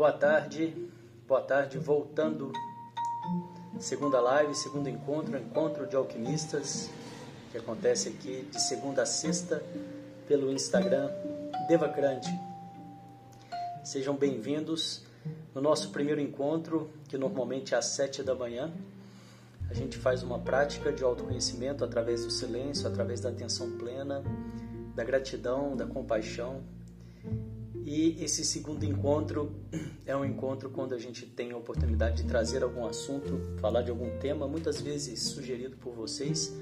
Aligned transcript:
Boa 0.00 0.12
tarde, 0.12 0.74
boa 1.28 1.42
tarde, 1.42 1.76
voltando. 1.76 2.50
Segunda 3.78 4.18
live, 4.18 4.54
segundo 4.54 4.88
encontro, 4.88 5.36
encontro 5.36 5.86
de 5.86 5.94
alquimistas, 5.94 6.88
que 7.52 7.58
acontece 7.58 8.08
aqui 8.08 8.48
de 8.50 8.58
segunda 8.62 9.02
a 9.02 9.04
sexta 9.04 9.62
pelo 10.26 10.50
Instagram 10.50 11.10
Devacrante. 11.68 12.30
Sejam 13.84 14.16
bem-vindos 14.16 15.04
no 15.54 15.60
nosso 15.60 15.90
primeiro 15.90 16.18
encontro, 16.18 16.88
que 17.06 17.18
normalmente 17.18 17.74
é 17.74 17.76
às 17.76 17.84
sete 17.84 18.22
da 18.22 18.34
manhã. 18.34 18.72
A 19.68 19.74
gente 19.74 19.98
faz 19.98 20.22
uma 20.22 20.38
prática 20.38 20.90
de 20.90 21.04
autoconhecimento 21.04 21.84
através 21.84 22.24
do 22.24 22.30
silêncio, 22.30 22.88
através 22.88 23.20
da 23.20 23.28
atenção 23.28 23.76
plena, 23.76 24.22
da 24.94 25.04
gratidão, 25.04 25.76
da 25.76 25.84
compaixão. 25.84 26.62
E 27.84 28.22
esse 28.22 28.44
segundo 28.44 28.84
encontro 28.84 29.52
é 30.04 30.14
um 30.14 30.24
encontro 30.24 30.70
quando 30.70 30.94
a 30.94 30.98
gente 30.98 31.26
tem 31.26 31.52
a 31.52 31.56
oportunidade 31.56 32.22
de 32.22 32.28
trazer 32.28 32.62
algum 32.62 32.86
assunto, 32.86 33.40
falar 33.60 33.82
de 33.82 33.90
algum 33.90 34.18
tema, 34.18 34.46
muitas 34.46 34.80
vezes 34.80 35.20
sugerido 35.20 35.76
por 35.76 35.94
vocês, 35.94 36.52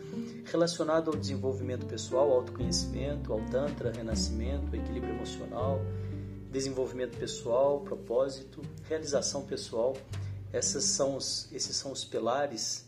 relacionado 0.44 1.10
ao 1.10 1.16
desenvolvimento 1.16 1.86
pessoal, 1.86 2.32
autoconhecimento, 2.32 3.32
ao 3.32 3.40
Tantra, 3.46 3.90
renascimento, 3.90 4.74
equilíbrio 4.74 5.14
emocional, 5.14 5.80
desenvolvimento 6.50 7.16
pessoal, 7.18 7.80
propósito, 7.80 8.62
realização 8.88 9.42
pessoal. 9.42 9.96
Essas 10.52 10.84
são 10.84 11.16
os, 11.16 11.50
esses 11.52 11.76
são 11.76 11.92
os 11.92 12.04
pilares 12.04 12.86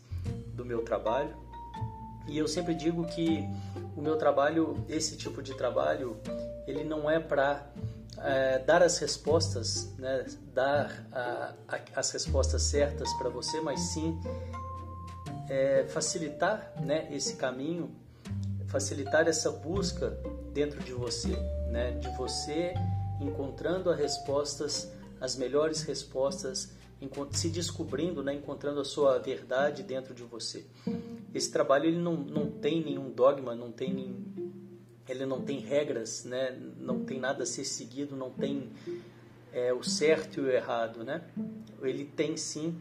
do 0.55 0.65
meu 0.65 0.81
trabalho. 0.81 1.35
E 2.27 2.37
eu 2.37 2.47
sempre 2.47 2.73
digo 2.73 3.05
que 3.05 3.43
o 3.95 4.01
meu 4.01 4.15
trabalho, 4.15 4.75
esse 4.87 5.17
tipo 5.17 5.41
de 5.41 5.53
trabalho, 5.55 6.17
ele 6.65 6.83
não 6.83 7.09
é 7.09 7.19
para 7.19 7.67
é, 8.23 8.59
dar 8.59 8.83
as 8.83 8.97
respostas, 8.99 9.93
né, 9.97 10.25
dar 10.53 11.05
a, 11.11 11.53
a, 11.67 11.79
as 11.95 12.11
respostas 12.11 12.61
certas 12.63 13.11
para 13.13 13.29
você, 13.29 13.59
mas 13.61 13.79
sim 13.79 14.19
é, 15.49 15.85
facilitar 15.87 16.73
né, 16.81 17.07
esse 17.11 17.35
caminho, 17.35 17.93
facilitar 18.67 19.27
essa 19.27 19.51
busca 19.51 20.17
dentro 20.53 20.79
de 20.81 20.93
você, 20.93 21.35
né, 21.69 21.91
de 21.99 22.09
você 22.15 22.73
encontrando 23.19 23.89
as 23.89 23.99
respostas, 23.99 24.91
as 25.19 25.35
melhores 25.35 25.83
respostas, 25.83 26.71
se 27.31 27.49
descobrindo, 27.49 28.23
né, 28.23 28.33
encontrando 28.33 28.79
a 28.79 28.85
sua 28.85 29.17
verdade 29.17 29.83
dentro 29.83 30.13
de 30.13 30.23
você. 30.23 30.65
Esse 31.33 31.51
trabalho 31.51 31.85
ele 31.85 31.99
não, 31.99 32.15
não 32.15 32.49
tem 32.49 32.83
nenhum 32.83 33.09
dogma, 33.09 33.55
não 33.55 33.71
tem 33.71 34.30
ele 35.07 35.25
não 35.25 35.41
tem 35.41 35.59
regras, 35.59 36.23
né, 36.23 36.57
não 36.77 37.03
tem 37.03 37.19
nada 37.19 37.43
a 37.43 37.45
ser 37.45 37.65
seguido, 37.65 38.15
não 38.15 38.29
tem 38.29 38.71
é, 39.53 39.73
o 39.73 39.83
certo 39.83 40.39
e 40.39 40.43
o 40.43 40.49
errado, 40.49 41.03
né? 41.03 41.21
Ele 41.81 42.05
tem 42.05 42.37
sim 42.37 42.77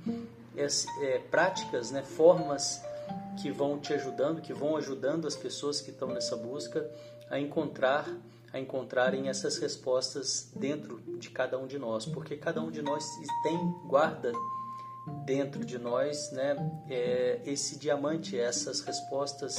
é, 0.56 0.66
é, 1.02 1.18
práticas, 1.18 1.90
né, 1.90 2.02
formas 2.02 2.82
que 3.40 3.50
vão 3.50 3.78
te 3.78 3.92
ajudando, 3.92 4.40
que 4.40 4.52
vão 4.52 4.76
ajudando 4.76 5.26
as 5.26 5.34
pessoas 5.34 5.80
que 5.80 5.90
estão 5.90 6.08
nessa 6.08 6.36
busca 6.36 6.88
a 7.28 7.38
encontrar 7.38 8.06
a 8.52 8.58
encontrarem 8.58 9.28
essas 9.28 9.58
respostas 9.58 10.50
dentro 10.56 11.00
de 11.18 11.30
cada 11.30 11.56
um 11.56 11.68
de 11.68 11.78
nós, 11.78 12.04
porque 12.04 12.36
cada 12.36 12.60
um 12.60 12.68
de 12.68 12.82
nós 12.82 13.04
tem 13.44 13.56
guarda 13.86 14.32
dentro 15.24 15.64
de 15.64 15.78
nós, 15.78 16.30
né, 16.32 16.56
é, 16.88 17.40
esse 17.44 17.78
diamante, 17.78 18.38
essas 18.38 18.80
respostas 18.80 19.56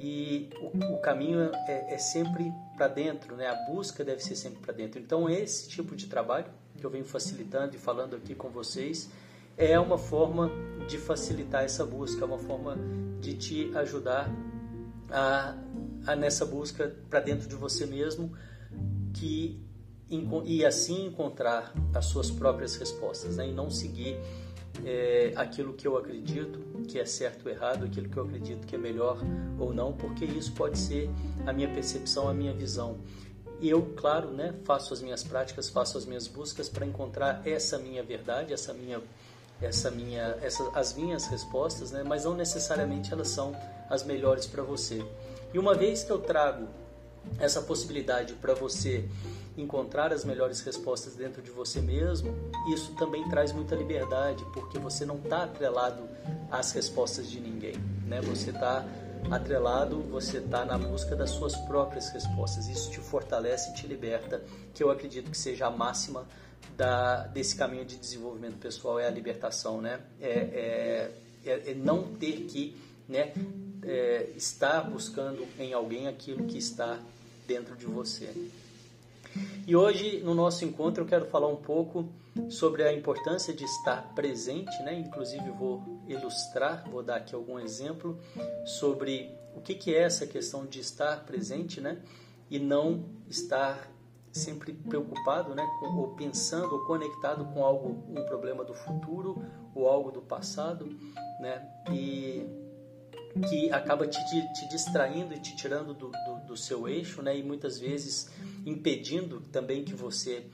e 0.00 0.48
o, 0.60 0.94
o 0.94 0.98
caminho 0.98 1.50
é, 1.66 1.94
é 1.94 1.98
sempre 1.98 2.52
para 2.76 2.88
dentro, 2.88 3.36
né, 3.36 3.48
a 3.48 3.54
busca 3.70 4.04
deve 4.04 4.22
ser 4.22 4.36
sempre 4.36 4.60
para 4.60 4.72
dentro. 4.72 5.00
Então 5.00 5.28
esse 5.28 5.68
tipo 5.68 5.96
de 5.96 6.06
trabalho 6.06 6.46
que 6.76 6.84
eu 6.84 6.90
venho 6.90 7.04
facilitando 7.04 7.74
e 7.74 7.78
falando 7.78 8.14
aqui 8.14 8.34
com 8.34 8.48
vocês 8.48 9.10
é 9.56 9.78
uma 9.78 9.98
forma 9.98 10.50
de 10.86 10.96
facilitar 10.96 11.64
essa 11.64 11.84
busca, 11.84 12.22
é 12.22 12.24
uma 12.24 12.38
forma 12.38 12.78
de 13.20 13.34
te 13.34 13.76
ajudar 13.76 14.30
a, 15.10 15.56
a 16.06 16.14
nessa 16.14 16.46
busca 16.46 16.94
para 17.10 17.18
dentro 17.18 17.48
de 17.48 17.56
você 17.56 17.84
mesmo 17.84 18.32
que 19.14 19.60
e 20.44 20.64
assim 20.64 21.06
encontrar 21.06 21.74
as 21.94 22.06
suas 22.06 22.30
próprias 22.30 22.76
respostas 22.76 23.36
né? 23.36 23.48
e 23.48 23.52
não 23.52 23.68
seguir 23.68 24.16
é, 24.84 25.32
aquilo 25.36 25.72
que 25.72 25.86
eu 25.86 25.96
acredito 25.96 26.58
que 26.86 26.98
é 26.98 27.04
certo 27.04 27.46
ou 27.46 27.52
errado, 27.52 27.84
aquilo 27.84 28.08
que 28.08 28.16
eu 28.16 28.24
acredito 28.24 28.66
que 28.66 28.74
é 28.74 28.78
melhor 28.78 29.18
ou 29.58 29.72
não, 29.72 29.92
porque 29.92 30.24
isso 30.24 30.52
pode 30.52 30.78
ser 30.78 31.10
a 31.46 31.52
minha 31.52 31.68
percepção, 31.68 32.28
a 32.28 32.34
minha 32.34 32.52
visão. 32.52 32.98
E 33.60 33.68
eu, 33.68 33.82
claro, 33.96 34.30
né, 34.30 34.54
faço 34.64 34.94
as 34.94 35.02
minhas 35.02 35.24
práticas, 35.24 35.68
faço 35.68 35.98
as 35.98 36.06
minhas 36.06 36.28
buscas 36.28 36.68
para 36.68 36.86
encontrar 36.86 37.42
essa 37.44 37.78
minha 37.78 38.02
verdade, 38.02 38.52
essa 38.52 38.72
minha, 38.72 39.02
essa 39.60 39.90
minha, 39.90 40.38
essa, 40.40 40.70
as 40.74 40.94
minhas 40.94 41.26
respostas, 41.26 41.90
né, 41.90 42.04
mas 42.04 42.24
não 42.24 42.34
necessariamente 42.34 43.12
elas 43.12 43.28
são 43.28 43.54
as 43.90 44.04
melhores 44.04 44.46
para 44.46 44.62
você. 44.62 45.04
E 45.52 45.58
uma 45.58 45.74
vez 45.74 46.04
que 46.04 46.10
eu 46.10 46.20
trago 46.20 46.68
essa 47.38 47.62
possibilidade 47.62 48.34
para 48.34 48.54
você 48.54 49.08
encontrar 49.56 50.12
as 50.12 50.24
melhores 50.24 50.60
respostas 50.60 51.16
dentro 51.16 51.42
de 51.42 51.50
você 51.50 51.80
mesmo, 51.80 52.34
isso 52.72 52.94
também 52.94 53.28
traz 53.28 53.52
muita 53.52 53.74
liberdade, 53.74 54.44
porque 54.52 54.78
você 54.78 55.04
não 55.04 55.16
está 55.16 55.44
atrelado 55.44 56.08
às 56.50 56.72
respostas 56.72 57.28
de 57.28 57.40
ninguém, 57.40 57.76
né? 58.06 58.20
Você 58.20 58.50
está 58.50 58.86
atrelado, 59.30 60.00
você 60.02 60.38
está 60.38 60.64
na 60.64 60.78
busca 60.78 61.16
das 61.16 61.30
suas 61.30 61.56
próprias 61.66 62.08
respostas. 62.10 62.68
Isso 62.68 62.90
te 62.90 63.00
fortalece 63.00 63.70
e 63.70 63.74
te 63.74 63.86
liberta, 63.86 64.42
que 64.72 64.82
eu 64.82 64.90
acredito 64.90 65.30
que 65.30 65.36
seja 65.36 65.66
a 65.66 65.70
máxima 65.70 66.24
da, 66.76 67.26
desse 67.26 67.56
caminho 67.56 67.84
de 67.84 67.96
desenvolvimento 67.96 68.58
pessoal 68.58 69.00
é 69.00 69.06
a 69.06 69.10
libertação, 69.10 69.80
né? 69.80 70.00
É, 70.20 70.30
é, 70.30 71.10
é, 71.44 71.70
é 71.72 71.74
não 71.74 72.14
ter 72.14 72.44
que 72.44 72.76
né, 73.08 73.32
é, 73.82 74.30
estar 74.36 74.82
buscando 74.82 75.46
em 75.58 75.72
alguém 75.72 76.08
aquilo 76.08 76.44
que 76.44 76.58
está 76.58 76.98
dentro 77.46 77.76
de 77.76 77.86
você. 77.86 78.32
E 79.66 79.76
hoje, 79.76 80.20
no 80.20 80.34
nosso 80.34 80.64
encontro, 80.64 81.04
eu 81.04 81.06
quero 81.06 81.26
falar 81.26 81.48
um 81.48 81.56
pouco 81.56 82.08
sobre 82.48 82.82
a 82.82 82.92
importância 82.92 83.52
de 83.52 83.64
estar 83.64 84.14
presente, 84.14 84.82
né? 84.82 84.98
Inclusive, 84.98 85.50
vou 85.50 85.82
ilustrar, 86.06 86.88
vou 86.88 87.02
dar 87.02 87.16
aqui 87.16 87.34
algum 87.34 87.58
exemplo 87.58 88.18
sobre 88.64 89.30
o 89.54 89.60
que, 89.60 89.74
que 89.74 89.94
é 89.94 90.02
essa 90.02 90.26
questão 90.26 90.64
de 90.64 90.80
estar 90.80 91.24
presente, 91.24 91.80
né? 91.80 91.98
E 92.50 92.58
não 92.58 93.04
estar 93.28 93.90
sempre 94.32 94.72
preocupado, 94.72 95.54
né? 95.54 95.66
Ou 95.82 96.14
pensando 96.14 96.74
ou 96.74 96.86
conectado 96.86 97.44
com 97.46 97.64
algo, 97.64 98.04
um 98.08 98.24
problema 98.24 98.64
do 98.64 98.74
futuro 98.74 99.42
ou 99.74 99.88
algo 99.88 100.10
do 100.10 100.22
passado, 100.22 100.86
né? 101.40 101.68
E 101.90 102.46
que 103.48 103.70
acaba 103.70 104.06
te, 104.06 104.18
te 104.24 104.68
distraindo 104.68 105.34
e 105.34 105.38
te 105.38 105.54
tirando 105.56 105.94
do, 105.94 106.10
do, 106.10 106.46
do, 106.46 106.56
seu 106.56 106.88
eixo, 106.88 107.22
né? 107.22 107.36
E 107.36 107.42
muitas 107.42 107.78
vezes 107.78 108.30
impedindo 108.64 109.40
também 109.52 109.84
que 109.84 109.94
você 109.94 110.46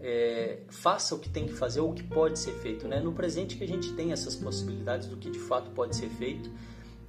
é, 0.00 0.60
faça 0.68 1.14
o 1.14 1.18
que 1.18 1.28
tem 1.28 1.46
que 1.46 1.52
fazer 1.52 1.80
ou 1.80 1.90
o 1.90 1.94
que 1.94 2.02
pode 2.02 2.38
ser 2.38 2.52
feito, 2.54 2.88
né? 2.88 3.00
No 3.00 3.12
presente 3.12 3.56
que 3.56 3.64
a 3.64 3.68
gente 3.68 3.92
tem 3.92 4.12
essas 4.12 4.34
possibilidades 4.34 5.08
do 5.08 5.16
que 5.16 5.30
de 5.30 5.38
fato 5.38 5.70
pode 5.70 5.96
ser 5.96 6.08
feito, 6.08 6.50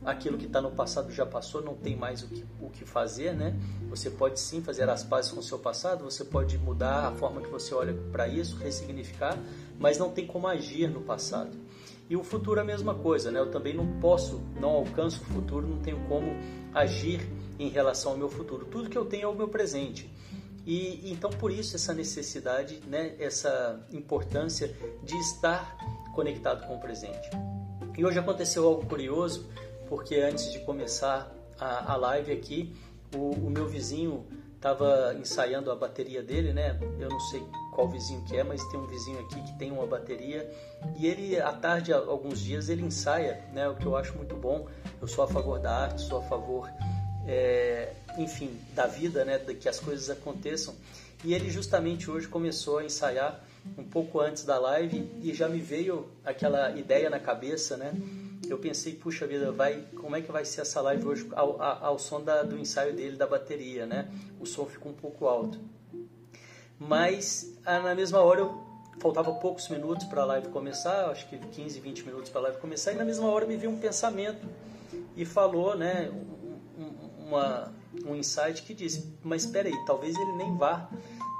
aquilo 0.05 0.37
que 0.37 0.45
está 0.45 0.61
no 0.61 0.71
passado 0.71 1.11
já 1.11 1.25
passou, 1.25 1.61
não 1.61 1.75
tem 1.75 1.95
mais 1.95 2.23
o 2.23 2.27
que, 2.27 2.45
o 2.61 2.69
que 2.69 2.85
fazer, 2.85 3.33
né? 3.33 3.55
Você 3.89 4.09
pode 4.09 4.39
sim 4.39 4.61
fazer 4.61 4.89
as 4.89 5.03
pazes 5.03 5.31
com 5.31 5.39
o 5.39 5.43
seu 5.43 5.59
passado, 5.59 6.03
você 6.03 6.23
pode 6.23 6.57
mudar 6.57 7.07
a 7.07 7.11
forma 7.11 7.41
que 7.41 7.49
você 7.49 7.73
olha 7.73 7.93
para 8.11 8.27
isso, 8.27 8.57
ressignificar, 8.57 9.37
mas 9.79 9.97
não 9.97 10.11
tem 10.11 10.27
como 10.27 10.47
agir 10.47 10.89
no 10.89 11.01
passado. 11.01 11.62
E 12.13 12.15
o 12.15 12.23
futuro 12.23 12.59
é 12.59 12.61
a 12.61 12.63
mesma 12.63 12.93
coisa, 12.93 13.31
né? 13.31 13.39
Eu 13.39 13.49
também 13.49 13.73
não 13.73 13.99
posso, 13.99 14.39
não 14.61 14.69
alcanço 14.69 15.19
o 15.23 15.25
futuro, 15.33 15.67
não 15.67 15.79
tenho 15.79 15.99
como 16.07 16.27
agir 16.71 17.27
em 17.57 17.69
relação 17.69 18.11
ao 18.11 18.17
meu 18.19 18.29
futuro. 18.29 18.67
Tudo 18.67 18.87
que 18.87 18.95
eu 18.95 19.03
tenho 19.03 19.23
é 19.23 19.27
o 19.27 19.33
meu 19.33 19.47
presente. 19.47 20.13
E 20.63 21.11
então 21.11 21.31
por 21.31 21.51
isso 21.51 21.75
essa 21.75 21.91
necessidade, 21.91 22.79
né, 22.85 23.15
essa 23.17 23.83
importância 23.91 24.75
de 25.01 25.17
estar 25.17 25.75
conectado 26.13 26.67
com 26.67 26.75
o 26.75 26.79
presente. 26.79 27.31
E 27.97 28.05
hoje 28.05 28.19
aconteceu 28.19 28.67
algo 28.67 28.85
curioso, 28.85 29.49
porque 29.89 30.17
antes 30.17 30.51
de 30.51 30.59
começar 30.59 31.35
a, 31.59 31.93
a 31.93 31.95
live 31.95 32.31
aqui, 32.31 32.75
o, 33.15 33.31
o 33.31 33.49
meu 33.49 33.67
vizinho 33.67 34.23
estava 34.55 35.15
ensaiando 35.19 35.71
a 35.71 35.75
bateria 35.75 36.21
dele, 36.21 36.53
né? 36.53 36.79
Eu 36.99 37.09
não 37.09 37.19
sei 37.19 37.43
qual 37.73 37.89
vizinho 37.89 38.21
que 38.21 38.37
é, 38.37 38.43
mas 38.43 38.63
tem 38.69 38.79
um 38.79 38.85
vizinho 38.85 39.19
aqui 39.19 39.41
que 39.41 39.53
tem 39.57 39.71
uma 39.71 39.85
bateria 39.85 40.49
e 40.97 41.07
ele 41.07 41.39
à 41.39 41.51
tarde, 41.51 41.91
alguns 41.91 42.39
dias 42.39 42.69
ele 42.69 42.83
ensaia, 42.83 43.43
né? 43.51 43.67
O 43.67 43.75
que 43.75 43.85
eu 43.85 43.95
acho 43.97 44.15
muito 44.15 44.35
bom. 44.35 44.67
Eu 45.01 45.07
sou 45.07 45.23
a 45.23 45.27
favor 45.27 45.59
da 45.59 45.75
arte, 45.75 46.01
sou 46.01 46.19
a 46.19 46.23
favor, 46.23 46.69
é, 47.27 47.93
enfim, 48.17 48.57
da 48.73 48.87
vida, 48.87 49.25
né? 49.25 49.39
Que 49.39 49.67
as 49.67 49.79
coisas 49.79 50.09
aconteçam. 50.09 50.75
E 51.23 51.33
ele 51.33 51.49
justamente 51.49 52.09
hoje 52.09 52.27
começou 52.27 52.79
a 52.79 52.85
ensaiar 52.85 53.43
um 53.77 53.83
pouco 53.83 54.19
antes 54.19 54.43
da 54.43 54.59
live 54.59 55.09
e 55.21 55.33
já 55.33 55.47
me 55.47 55.59
veio 55.59 56.09
aquela 56.23 56.71
ideia 56.77 57.09
na 57.09 57.19
cabeça, 57.19 57.77
né? 57.77 57.93
eu 58.49 58.57
pensei, 58.57 58.93
puxa 58.93 59.25
vida, 59.25 59.51
vai, 59.51 59.83
como 59.95 60.15
é 60.15 60.21
que 60.21 60.31
vai 60.31 60.45
ser 60.45 60.61
essa 60.61 60.81
live 60.81 61.05
hoje 61.05 61.27
ao, 61.31 61.61
ao, 61.61 61.85
ao 61.85 61.99
som 61.99 62.21
da, 62.21 62.43
do 62.43 62.57
ensaio 62.57 62.93
dele 62.93 63.15
da 63.15 63.27
bateria, 63.27 63.85
né? 63.85 64.11
O 64.39 64.45
som 64.45 64.65
ficou 64.65 64.91
um 64.91 64.95
pouco 64.95 65.27
alto. 65.27 65.59
Mas 66.79 67.57
na 67.65 67.95
mesma 67.95 68.19
hora 68.19 68.41
eu 68.41 68.63
faltava 68.99 69.33
poucos 69.33 69.67
minutos 69.69 70.05
para 70.05 70.21
a 70.21 70.25
live 70.25 70.49
começar, 70.49 71.09
acho 71.09 71.27
que 71.27 71.37
15, 71.37 71.79
20 71.79 72.05
minutos 72.05 72.29
para 72.29 72.41
a 72.41 72.43
live 72.43 72.57
começar, 72.59 72.93
e 72.93 72.95
na 72.95 73.05
mesma 73.05 73.27
hora 73.27 73.45
me 73.45 73.57
veio 73.57 73.71
um 73.71 73.79
pensamento 73.79 74.47
e 75.15 75.25
falou, 75.25 75.75
né, 75.75 76.11
uma, 77.19 77.73
um 78.05 78.15
insight 78.15 78.63
que 78.63 78.73
disse, 78.73 79.17
mas 79.23 79.45
espera 79.45 79.67
aí, 79.67 79.85
talvez 79.85 80.15
ele 80.15 80.33
nem 80.33 80.55
vá 80.55 80.89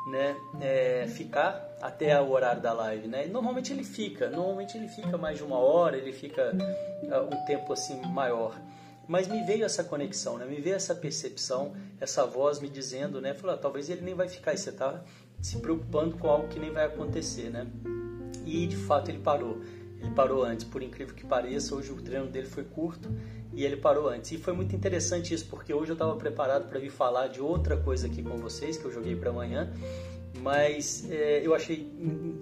né, 0.08 0.36
é, 0.62 1.08
ficar 1.08 1.74
até 1.82 2.20
o 2.22 2.32
horário 2.32 2.62
da 2.62 2.74
live, 2.74 3.08
né? 3.08 3.26
Normalmente 3.26 3.74
ele 3.74 3.84
fica, 3.84 4.30
normalmente 4.30 4.78
ele 4.78 4.88
fica 4.88 5.18
mais 5.18 5.38
de 5.38 5.44
uma 5.44 5.58
hora, 5.58 5.98
ele 5.98 6.12
fica 6.12 6.52
uh, 6.54 7.36
um 7.36 7.46
tempo 7.46 7.74
assim 7.74 8.02
maior. 8.08 8.60
Mas 9.08 9.28
me 9.28 9.44
veio 9.44 9.66
essa 9.66 9.84
conexão, 9.84 10.38
né? 10.38 10.46
Me 10.46 10.62
veio 10.62 10.76
essa 10.76 10.96
percepção, 10.96 11.74
essa 12.00 12.26
voz 12.26 12.60
me 12.60 12.70
dizendo, 12.70 13.20
né? 13.20 13.34
Falou, 13.34 13.56
ah, 13.56 13.58
talvez 13.58 13.90
ele 13.90 14.02
nem 14.02 14.14
vai 14.14 14.30
ficar, 14.30 14.54
e 14.54 14.58
você 14.58 14.70
está 14.70 15.04
se 15.44 15.60
preocupando 15.60 16.18
com 16.18 16.30
algo 16.30 16.48
que 16.48 16.58
nem 16.58 16.72
vai 16.72 16.86
acontecer, 16.86 17.50
né? 17.50 17.68
E 18.46 18.66
de 18.66 18.78
fato 18.78 19.12
ele 19.12 19.20
parou. 19.20 19.60
Ele 20.00 20.12
parou 20.12 20.44
antes, 20.44 20.66
por 20.66 20.82
incrível 20.82 21.14
que 21.14 21.26
pareça, 21.26 21.76
hoje 21.76 21.92
o 21.92 22.02
treino 22.02 22.28
dele 22.28 22.48
foi 22.48 22.64
curto 22.64 23.10
e 23.54 23.64
ele 23.66 23.78
parou 23.78 24.08
antes. 24.08 24.32
E 24.32 24.38
foi 24.38 24.54
muito 24.54 24.74
interessante 24.74 25.34
isso, 25.34 25.46
porque 25.50 25.74
hoje 25.74 25.92
eu 25.92 25.94
estava 25.94 26.16
preparado 26.16 26.68
para 26.70 26.80
vir 26.80 26.90
falar 26.90 27.28
de 27.28 27.42
outra 27.42 27.76
coisa 27.78 28.08
aqui 28.08 28.24
com 28.24 28.38
vocês, 28.38 28.78
que 28.78 28.86
eu 28.86 28.92
joguei 28.92 29.16
para 29.16 29.30
amanhã, 29.30 29.72
mas 30.42 31.10
é, 31.12 31.46
eu 31.46 31.54
achei 31.54 31.92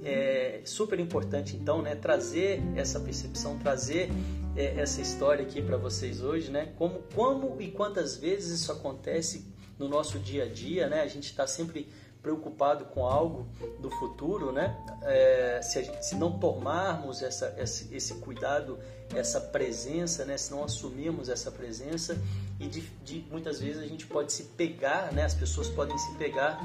é, 0.04 0.62
super 0.63 1.00
importante 1.00 1.56
então 1.56 1.81
né, 1.81 1.95
trazer 1.95 2.62
essa 2.75 3.00
percepção, 3.00 3.57
trazer 3.57 4.09
é, 4.56 4.80
essa 4.80 5.01
história 5.01 5.44
aqui 5.44 5.62
para 5.62 5.77
vocês 5.77 6.21
hoje, 6.21 6.51
né? 6.51 6.71
Como, 6.77 7.04
como 7.15 7.59
e 7.59 7.69
quantas 7.71 8.15
vezes 8.15 8.62
isso 8.62 8.71
acontece 8.71 9.45
no 9.77 9.88
nosso 9.88 10.19
dia 10.19 10.44
a 10.44 10.47
dia, 10.47 10.88
né? 10.88 11.01
A 11.01 11.07
gente 11.07 11.25
está 11.25 11.47
sempre 11.47 11.88
preocupado 12.21 12.85
com 12.85 13.06
algo 13.06 13.47
do 13.79 13.89
futuro, 13.89 14.51
né? 14.51 14.77
É, 15.03 15.59
se, 15.62 15.83
gente, 15.83 16.06
se, 16.06 16.15
não 16.15 16.38
tomarmos 16.38 17.21
essa, 17.21 17.56
esse, 17.57 17.94
esse, 17.94 18.13
cuidado, 18.15 18.79
essa 19.15 19.41
presença, 19.41 20.23
né? 20.23 20.38
Se 20.38 20.51
não 20.51 20.63
assumirmos 20.63 21.29
essa 21.29 21.51
presença 21.51 22.18
e 22.59 22.68
de, 22.68 22.81
de, 23.03 23.25
muitas 23.31 23.59
vezes 23.59 23.81
a 23.81 23.88
gente 23.88 24.06
pode 24.06 24.31
se 24.31 24.44
pegar, 24.44 25.12
né? 25.12 25.23
As 25.23 25.33
pessoas 25.33 25.68
podem 25.69 25.97
se 25.97 26.13
pegar 26.15 26.59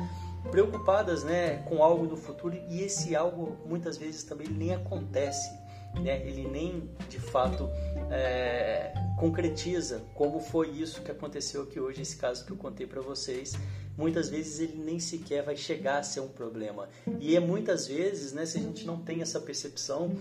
preocupadas, 0.51 1.25
né? 1.25 1.63
Com 1.69 1.83
algo 1.83 2.07
do 2.07 2.17
futuro 2.17 2.55
e 2.69 2.83
esse 2.83 3.17
algo 3.17 3.57
muitas 3.65 3.97
vezes 3.97 4.23
também 4.25 4.49
nem 4.49 4.75
acontece, 4.75 5.51
né? 5.95 6.21
Ele 6.27 6.47
nem 6.47 6.91
de 7.09 7.19
fato 7.19 7.71
é, 8.11 8.93
concretiza 9.19 10.03
como 10.15 10.39
foi 10.39 10.69
isso 10.69 11.01
que 11.01 11.11
aconteceu 11.11 11.63
aqui 11.63 11.81
hoje, 11.81 12.03
esse 12.03 12.17
caso 12.17 12.45
que 12.45 12.53
eu 12.53 12.57
contei 12.57 12.87
para 12.87 13.01
vocês 13.01 13.55
muitas 13.97 14.29
vezes 14.29 14.61
ele 14.61 14.77
nem 14.77 15.01
sequer 15.01 15.43
vai 15.43 15.57
chegar 15.57 15.99
a 15.99 16.03
ser 16.03 16.21
um 16.21 16.29
problema. 16.29 16.89
E 17.21 17.37
é 17.37 17.41
muitas 17.41 17.87
vezes, 17.87 18.33
né, 18.33 18.45
se 18.45 18.59
a 18.59 18.61
gente 18.61 18.87
não 18.87 19.01
tem 19.01 19.23
essa 19.23 19.41
percepção, 19.41 20.17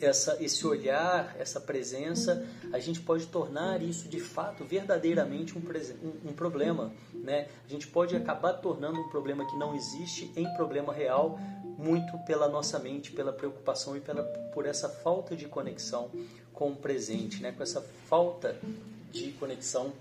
essa, 0.00 0.36
esse 0.42 0.66
olhar, 0.66 1.36
essa 1.38 1.60
presença, 1.60 2.44
a 2.72 2.78
gente 2.78 3.00
pode 3.00 3.26
tornar 3.26 3.82
isso 3.82 4.08
de 4.08 4.20
fato 4.20 4.64
verdadeiramente 4.64 5.56
um, 5.56 5.60
um, 5.60 6.30
um, 6.30 6.32
problema. 6.32 6.92
Né? 7.14 7.48
A 7.64 7.68
gente 7.68 7.86
pode 7.86 8.16
acabar 8.16 8.54
tornando 8.54 9.00
um 9.00 9.08
problema 9.08 9.48
que 9.48 9.56
não 9.56 9.74
existe 9.74 10.30
em 10.36 10.52
problema 10.54 10.92
real, 10.92 11.38
muito 11.78 12.16
pela 12.26 12.48
nossa 12.48 12.78
mente, 12.78 13.12
pela 13.12 13.32
preocupação 13.32 13.96
e 13.96 14.00
pela, 14.00 14.22
por 14.22 14.66
essa 14.66 14.88
falta 14.88 15.36
de 15.36 15.46
conexão 15.46 16.10
com 16.52 16.70
o 16.70 16.76
presente, 16.76 17.42
né? 17.42 17.52
com 17.52 17.62
essa 17.62 17.80
falta 17.80 18.56
de 19.10 19.30
conexão 19.32 19.92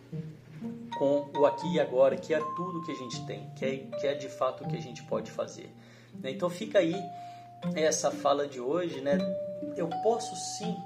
com 1.02 1.32
o 1.36 1.48
aqui 1.48 1.68
e 1.74 1.80
agora, 1.80 2.16
que 2.16 2.32
é 2.32 2.40
tudo 2.56 2.84
que 2.84 2.92
a 2.92 2.96
gente 2.96 3.26
tem, 3.26 3.50
que 3.56 3.66
é, 3.66 3.78
que 4.00 4.06
é 4.06 4.14
de 4.14 4.30
fato 4.30 4.64
o 4.64 4.68
que 4.68 4.78
a 4.78 4.80
gente 4.80 5.02
pode 5.02 5.32
fazer. 5.32 5.74
Né? 6.14 6.30
Então 6.30 6.48
fica 6.48 6.78
aí 6.78 6.94
essa 7.74 8.12
fala 8.12 8.48
de 8.48 8.60
hoje, 8.60 9.02
né? 9.02 9.18
Eu 9.76 9.90
posso 10.04 10.36
sim 10.36 10.78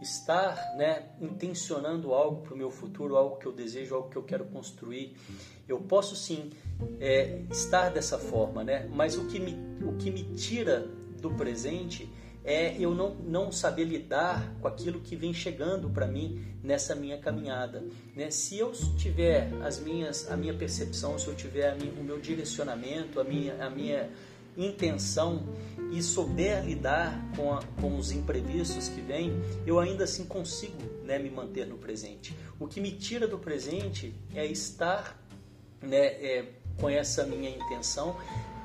estar, 0.00 0.74
né, 0.74 1.02
intencionando 1.20 2.14
algo 2.14 2.40
para 2.40 2.54
o 2.54 2.56
meu 2.56 2.70
futuro, 2.70 3.14
algo 3.14 3.36
que 3.36 3.44
eu 3.44 3.52
desejo, 3.52 3.94
algo 3.94 4.08
que 4.08 4.16
eu 4.16 4.22
quero 4.22 4.46
construir. 4.46 5.14
Eu 5.68 5.80
posso 5.80 6.16
sim 6.16 6.50
é, 6.98 7.42
estar 7.50 7.90
dessa 7.90 8.18
forma, 8.18 8.64
né? 8.64 8.88
Mas 8.90 9.18
o 9.18 9.26
que 9.26 9.38
me, 9.38 9.52
o 9.84 9.98
que 9.98 10.10
me 10.10 10.34
tira 10.34 10.88
do 11.20 11.30
presente 11.32 12.10
é 12.44 12.76
eu 12.78 12.94
não, 12.94 13.14
não 13.14 13.52
saber 13.52 13.84
lidar 13.84 14.54
com 14.60 14.68
aquilo 14.68 15.00
que 15.00 15.16
vem 15.16 15.34
chegando 15.34 15.90
para 15.90 16.06
mim 16.06 16.44
nessa 16.62 16.94
minha 16.94 17.18
caminhada. 17.18 17.84
Né? 18.14 18.30
Se 18.30 18.58
eu 18.58 18.72
tiver 18.96 19.52
as 19.62 19.78
minhas, 19.78 20.30
a 20.30 20.36
minha 20.36 20.54
percepção, 20.54 21.18
se 21.18 21.26
eu 21.26 21.34
tiver 21.34 21.76
minha, 21.76 21.92
o 21.92 22.04
meu 22.04 22.18
direcionamento, 22.18 23.20
a 23.20 23.24
minha, 23.24 23.64
a 23.64 23.70
minha 23.70 24.10
intenção 24.56 25.46
e 25.92 26.02
souber 26.02 26.64
lidar 26.64 27.22
com, 27.36 27.52
a, 27.52 27.62
com 27.80 27.96
os 27.96 28.10
imprevistos 28.10 28.88
que 28.88 29.00
vêm, 29.00 29.32
eu 29.66 29.78
ainda 29.78 30.04
assim 30.04 30.24
consigo 30.24 30.82
né, 31.04 31.18
me 31.18 31.30
manter 31.30 31.66
no 31.66 31.78
presente. 31.78 32.36
O 32.58 32.66
que 32.66 32.80
me 32.80 32.90
tira 32.92 33.26
do 33.26 33.38
presente 33.38 34.12
é 34.34 34.44
estar 34.44 35.16
né, 35.80 36.06
é, 36.06 36.44
com 36.78 36.88
essa 36.88 37.24
minha 37.24 37.50
intenção 37.50 38.16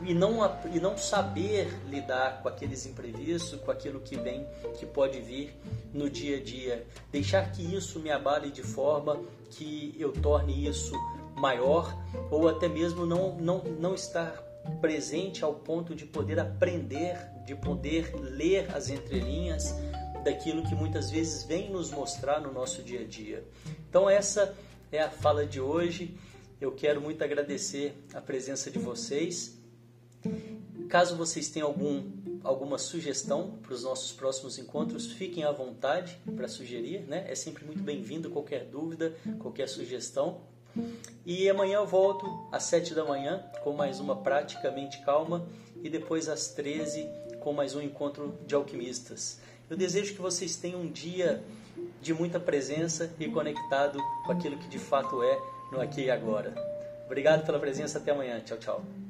e 0.06 0.14
não, 0.14 0.40
e 0.74 0.80
não 0.80 0.98
saber 0.98 1.68
lidar 1.90 2.42
com 2.42 2.50
aqueles 2.50 2.86
imprevistos, 2.86 3.60
com 3.60 3.72
aquilo 3.72 4.00
que 4.00 4.18
vem, 4.18 4.46
que 4.78 4.86
pode 4.86 5.20
vir 5.22 5.56
no 5.94 6.10
dia 6.10 6.38
a 6.38 6.44
dia. 6.44 6.86
Deixar 7.12 7.52
que 7.52 7.62
isso 7.62 8.00
me 8.00 8.12
abale 8.12 8.52
de 8.52 8.64
forma 8.64 9.20
que 9.50 9.96
eu 9.98 10.12
torne 10.12 10.68
isso 10.68 10.94
maior 11.36 11.98
ou 12.30 12.48
até 12.48 12.68
mesmo 12.68 13.06
não, 13.06 13.36
não, 13.36 13.64
não 13.64 13.96
estar 13.96 14.32
presente 14.80 15.44
ao 15.44 15.54
ponto 15.54 15.96
de 15.96 16.06
poder 16.06 16.40
aprender, 16.40 17.18
de 17.46 17.56
poder 17.56 18.14
ler 18.16 18.74
as 18.76 18.90
entrelinhas 18.90 19.76
daquilo 20.24 20.64
que 20.64 20.74
muitas 20.74 21.12
vezes 21.12 21.44
vem 21.44 21.70
nos 21.70 21.92
mostrar 21.92 22.40
no 22.40 22.52
nosso 22.52 22.82
dia 22.82 23.02
a 23.02 23.06
dia. 23.06 23.44
Então 23.90 24.10
essa 24.10 24.56
é 24.92 25.02
a 25.02 25.10
fala 25.10 25.46
de 25.46 25.60
hoje. 25.60 26.18
Eu 26.62 26.72
quero 26.72 27.02
muito 27.02 27.22
agradecer 27.24 27.94
a 28.14 28.22
presença 28.22 28.72
de 28.72 28.80
vocês 28.80 29.62
Caso 30.90 31.16
vocês 31.16 31.50
tenham 31.50 31.68
algum, 31.68 32.04
alguma 32.44 32.78
sugestão 32.78 33.58
para 33.62 33.74
os 33.74 33.84
nossos 33.84 34.12
próximos 34.12 34.58
encontros, 34.60 35.12
fiquem 35.12 35.44
à 35.44 35.52
vontade 35.52 36.20
para 36.36 36.48
sugerir, 36.48 37.02
né? 37.08 37.26
É 37.28 37.36
sempre 37.36 37.66
muito 37.66 37.82
bem-vindo 37.82 38.30
qualquer 38.30 38.66
dúvida, 38.66 39.16
qualquer 39.40 39.68
sugestão. 39.68 40.42
E 41.26 41.50
amanhã 41.50 41.78
eu 41.78 41.88
volto 41.88 42.48
às 42.52 42.64
7 42.64 42.94
da 42.94 43.06
manhã 43.06 43.44
com 43.64 43.74
mais 43.74 44.00
uma 44.00 44.16
praticamente 44.16 45.04
calma 45.04 45.48
e 45.84 45.90
depois 45.90 46.28
às 46.30 46.50
13 46.50 47.08
com 47.40 47.54
mais 47.54 47.76
um 47.76 47.82
encontro 47.82 48.38
de 48.46 48.56
alquimistas. 48.56 49.40
Eu 49.70 49.78
desejo 49.78 50.14
que 50.14 50.22
vocês 50.22 50.56
tenham 50.56 50.82
um 50.82 50.92
dia 50.92 51.44
de 52.02 52.14
muita 52.14 52.40
presença 52.40 53.12
e 53.20 53.28
conectado 53.28 54.00
com 54.26 54.32
aquilo 54.32 54.58
que 54.58 54.68
de 54.68 54.80
fato 54.80 55.24
é 55.24 55.40
no 55.72 55.82
aqui 55.82 56.02
e 56.02 56.12
agora. 56.12 56.54
Obrigado 57.06 57.46
pela 57.46 57.60
presença, 57.60 57.98
até 57.98 58.12
amanhã. 58.12 58.40
Tchau, 58.42 58.58
tchau. 58.58 59.03